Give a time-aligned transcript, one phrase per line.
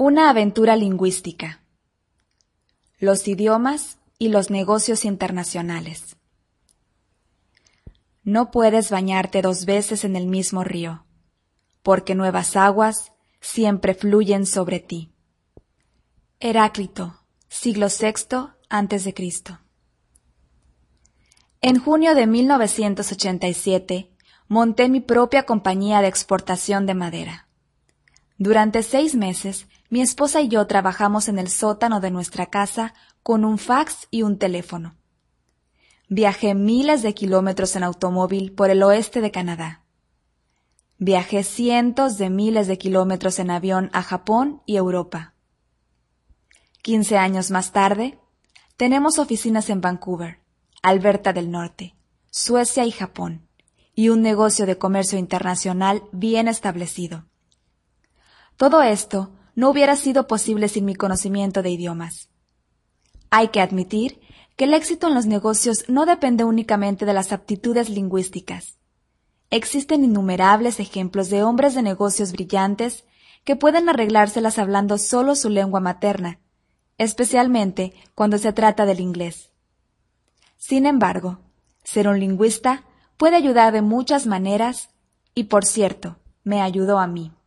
[0.00, 1.60] Una aventura lingüística.
[3.00, 6.16] Los idiomas y los negocios internacionales.
[8.22, 11.04] No puedes bañarte dos veces en el mismo río,
[11.82, 15.10] porque nuevas aguas siempre fluyen sobre ti.
[16.38, 17.18] Heráclito,
[17.48, 19.58] siglo VI antes de Cristo.
[21.60, 24.12] En junio de 1987
[24.46, 27.47] monté mi propia compañía de exportación de madera.
[28.38, 33.44] Durante seis meses mi esposa y yo trabajamos en el sótano de nuestra casa con
[33.44, 34.94] un fax y un teléfono.
[36.08, 39.82] Viajé miles de kilómetros en automóvil por el oeste de Canadá.
[40.98, 45.34] Viajé cientos de miles de kilómetros en avión a Japón y Europa.
[46.82, 48.18] Quince años más tarde,
[48.76, 50.38] tenemos oficinas en Vancouver,
[50.82, 51.96] Alberta del Norte,
[52.30, 53.48] Suecia y Japón,
[53.94, 57.26] y un negocio de comercio internacional bien establecido.
[58.58, 62.28] Todo esto no hubiera sido posible sin mi conocimiento de idiomas.
[63.30, 64.20] Hay que admitir
[64.56, 68.76] que el éxito en los negocios no depende únicamente de las aptitudes lingüísticas.
[69.50, 73.04] Existen innumerables ejemplos de hombres de negocios brillantes
[73.44, 76.40] que pueden arreglárselas hablando solo su lengua materna,
[76.98, 79.52] especialmente cuando se trata del inglés.
[80.56, 81.38] Sin embargo,
[81.84, 82.82] ser un lingüista
[83.16, 84.88] puede ayudar de muchas maneras
[85.32, 87.37] y, por cierto, me ayudó a mí.